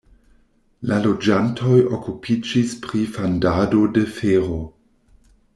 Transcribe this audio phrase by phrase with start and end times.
[0.91, 4.61] La loĝantoj okupiĝis pri fandado de fero.